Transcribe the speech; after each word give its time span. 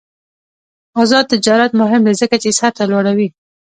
آزاد 1.01 1.25
تجارت 1.33 1.71
مهم 1.81 2.01
دی 2.07 2.13
ځکه 2.21 2.35
چې 2.43 2.49
سطح 2.59 2.83
لوړوي. 2.91 3.27